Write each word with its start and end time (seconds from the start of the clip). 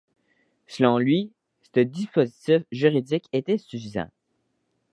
Selon 0.65 0.97
lui, 0.97 1.31
ce 1.75 1.81
dispositif 1.81 2.63
juridique 2.71 3.29
était 3.33 3.59
suffisant. 3.59 4.09